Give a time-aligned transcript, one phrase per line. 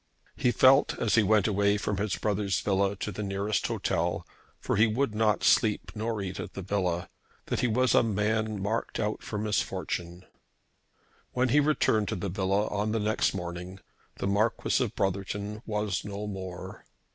[0.35, 4.25] He felt as he went away from his brother's villa to the nearest hotel,
[4.59, 7.07] for he would not sleep nor eat in the villa,
[7.45, 10.25] that he was a man marked out for misfortune.
[11.33, 13.79] When he returned to the villa on the next morning
[14.15, 16.83] the Marquis of Brotherton was no more.